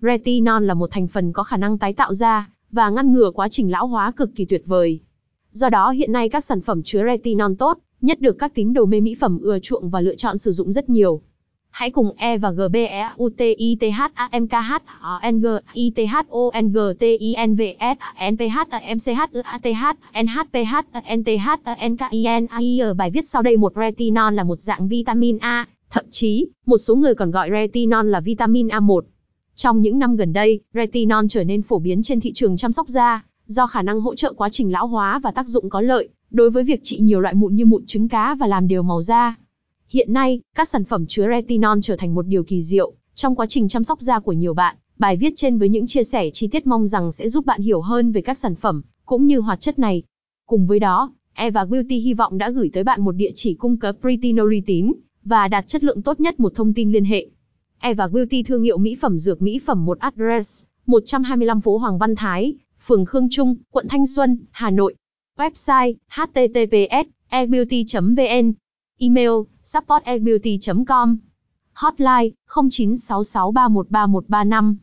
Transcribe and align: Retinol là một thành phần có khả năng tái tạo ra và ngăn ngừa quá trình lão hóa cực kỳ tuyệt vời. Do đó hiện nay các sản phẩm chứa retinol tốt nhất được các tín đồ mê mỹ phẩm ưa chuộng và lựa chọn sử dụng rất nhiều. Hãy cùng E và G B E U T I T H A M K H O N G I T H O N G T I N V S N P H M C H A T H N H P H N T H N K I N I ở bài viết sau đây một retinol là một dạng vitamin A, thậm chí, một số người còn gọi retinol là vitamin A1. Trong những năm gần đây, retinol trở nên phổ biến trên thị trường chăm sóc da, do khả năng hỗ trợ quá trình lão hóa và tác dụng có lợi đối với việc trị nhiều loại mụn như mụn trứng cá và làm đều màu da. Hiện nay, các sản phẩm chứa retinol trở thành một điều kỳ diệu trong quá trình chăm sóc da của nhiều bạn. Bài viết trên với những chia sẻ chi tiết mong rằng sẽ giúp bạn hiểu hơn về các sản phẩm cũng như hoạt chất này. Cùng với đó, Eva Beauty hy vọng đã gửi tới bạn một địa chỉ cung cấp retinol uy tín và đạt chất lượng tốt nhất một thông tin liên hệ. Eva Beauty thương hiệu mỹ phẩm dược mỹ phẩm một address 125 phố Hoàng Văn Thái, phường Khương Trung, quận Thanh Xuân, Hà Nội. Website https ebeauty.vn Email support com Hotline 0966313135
Retinol 0.00 0.64
là 0.64 0.74
một 0.74 0.90
thành 0.90 1.08
phần 1.08 1.32
có 1.32 1.42
khả 1.42 1.56
năng 1.56 1.78
tái 1.78 1.92
tạo 1.92 2.14
ra 2.14 2.50
và 2.70 2.90
ngăn 2.90 3.12
ngừa 3.12 3.30
quá 3.30 3.48
trình 3.48 3.70
lão 3.70 3.86
hóa 3.86 4.12
cực 4.16 4.30
kỳ 4.36 4.44
tuyệt 4.44 4.62
vời. 4.66 5.00
Do 5.52 5.68
đó 5.68 5.90
hiện 5.90 6.12
nay 6.12 6.28
các 6.28 6.44
sản 6.44 6.60
phẩm 6.60 6.82
chứa 6.82 7.02
retinol 7.04 7.52
tốt 7.58 7.78
nhất 8.00 8.20
được 8.20 8.38
các 8.38 8.54
tín 8.54 8.72
đồ 8.72 8.84
mê 8.84 9.00
mỹ 9.00 9.16
phẩm 9.20 9.38
ưa 9.42 9.58
chuộng 9.58 9.90
và 9.90 10.00
lựa 10.00 10.14
chọn 10.14 10.38
sử 10.38 10.50
dụng 10.50 10.72
rất 10.72 10.88
nhiều. 10.88 11.20
Hãy 11.70 11.90
cùng 11.90 12.10
E 12.16 12.38
và 12.38 12.50
G 12.50 12.60
B 12.72 12.76
E 12.76 13.10
U 13.16 13.28
T 13.28 13.40
I 13.56 13.76
T 13.80 13.82
H 13.98 14.02
A 14.14 14.28
M 14.32 14.46
K 14.46 14.52
H 14.52 14.72
O 15.00 15.20
N 15.30 15.40
G 15.40 15.46
I 15.72 15.92
T 15.96 15.98
H 15.98 16.16
O 16.28 16.40
N 16.60 16.72
G 16.72 16.78
T 17.00 17.02
I 17.02 17.34
N 17.46 17.54
V 17.56 17.62
S 17.80 17.98
N 18.30 18.36
P 18.36 18.40
H 18.40 18.58
M 18.94 18.98
C 18.98 19.06
H 19.16 19.38
A 19.42 19.58
T 19.58 19.66
H 19.66 19.84
N 20.22 20.26
H 20.26 20.38
P 20.52 20.56
H 20.66 20.76
N 21.16 21.24
T 21.24 21.28
H 21.28 21.48
N 21.88 21.96
K 21.96 22.00
I 22.10 22.26
N 22.40 22.46
I 22.60 22.78
ở 22.78 22.94
bài 22.94 23.10
viết 23.10 23.28
sau 23.28 23.42
đây 23.42 23.56
một 23.56 23.72
retinol 23.76 24.34
là 24.34 24.44
một 24.44 24.60
dạng 24.60 24.88
vitamin 24.88 25.38
A, 25.38 25.66
thậm 25.90 26.04
chí, 26.10 26.46
một 26.66 26.78
số 26.78 26.94
người 26.94 27.14
còn 27.14 27.30
gọi 27.30 27.50
retinol 27.50 28.10
là 28.10 28.20
vitamin 28.20 28.68
A1. 28.68 29.00
Trong 29.60 29.82
những 29.82 29.98
năm 29.98 30.16
gần 30.16 30.32
đây, 30.32 30.60
retinol 30.74 31.24
trở 31.28 31.44
nên 31.44 31.62
phổ 31.62 31.78
biến 31.78 32.02
trên 32.02 32.20
thị 32.20 32.32
trường 32.32 32.56
chăm 32.56 32.72
sóc 32.72 32.88
da, 32.88 33.24
do 33.46 33.66
khả 33.66 33.82
năng 33.82 34.00
hỗ 34.00 34.14
trợ 34.14 34.32
quá 34.32 34.48
trình 34.48 34.72
lão 34.72 34.86
hóa 34.86 35.20
và 35.22 35.30
tác 35.30 35.48
dụng 35.48 35.70
có 35.70 35.80
lợi 35.80 36.08
đối 36.30 36.50
với 36.50 36.64
việc 36.64 36.80
trị 36.82 36.98
nhiều 36.98 37.20
loại 37.20 37.34
mụn 37.34 37.54
như 37.54 37.64
mụn 37.64 37.86
trứng 37.86 38.08
cá 38.08 38.34
và 38.34 38.46
làm 38.46 38.68
đều 38.68 38.82
màu 38.82 39.02
da. 39.02 39.36
Hiện 39.88 40.12
nay, 40.12 40.40
các 40.56 40.68
sản 40.68 40.84
phẩm 40.84 41.06
chứa 41.06 41.26
retinol 41.28 41.78
trở 41.82 41.96
thành 41.96 42.14
một 42.14 42.26
điều 42.26 42.42
kỳ 42.42 42.62
diệu 42.62 42.92
trong 43.14 43.36
quá 43.36 43.46
trình 43.46 43.68
chăm 43.68 43.84
sóc 43.84 44.00
da 44.00 44.18
của 44.18 44.32
nhiều 44.32 44.54
bạn. 44.54 44.76
Bài 44.98 45.16
viết 45.16 45.32
trên 45.36 45.58
với 45.58 45.68
những 45.68 45.86
chia 45.86 46.04
sẻ 46.04 46.30
chi 46.32 46.46
tiết 46.46 46.66
mong 46.66 46.86
rằng 46.86 47.12
sẽ 47.12 47.28
giúp 47.28 47.46
bạn 47.46 47.60
hiểu 47.60 47.80
hơn 47.80 48.12
về 48.12 48.20
các 48.20 48.38
sản 48.38 48.54
phẩm 48.54 48.82
cũng 49.04 49.26
như 49.26 49.38
hoạt 49.38 49.60
chất 49.60 49.78
này. 49.78 50.02
Cùng 50.46 50.66
với 50.66 50.78
đó, 50.78 51.12
Eva 51.34 51.64
Beauty 51.64 51.98
hy 51.98 52.14
vọng 52.14 52.38
đã 52.38 52.50
gửi 52.50 52.70
tới 52.72 52.84
bạn 52.84 53.00
một 53.00 53.12
địa 53.12 53.30
chỉ 53.34 53.54
cung 53.54 53.76
cấp 53.76 53.96
retinol 54.02 54.50
uy 54.52 54.60
tín 54.60 54.92
và 55.24 55.48
đạt 55.48 55.66
chất 55.66 55.84
lượng 55.84 56.02
tốt 56.02 56.20
nhất 56.20 56.40
một 56.40 56.52
thông 56.54 56.74
tin 56.74 56.92
liên 56.92 57.04
hệ. 57.04 57.26
Eva 57.78 58.08
Beauty 58.08 58.42
thương 58.42 58.62
hiệu 58.62 58.78
mỹ 58.78 58.96
phẩm 59.00 59.18
dược 59.18 59.42
mỹ 59.42 59.60
phẩm 59.66 59.84
một 59.84 59.98
address 59.98 60.64
125 60.86 61.60
phố 61.60 61.78
Hoàng 61.78 61.98
Văn 61.98 62.14
Thái, 62.16 62.54
phường 62.86 63.04
Khương 63.04 63.28
Trung, 63.30 63.56
quận 63.70 63.86
Thanh 63.88 64.06
Xuân, 64.06 64.38
Hà 64.50 64.70
Nội. 64.70 64.94
Website 65.38 65.94
https 66.08 67.04
ebeauty.vn 67.28 68.52
Email 68.98 69.30
support 69.64 70.04
com 70.86 71.16
Hotline 71.72 72.30
0966313135 72.48 74.74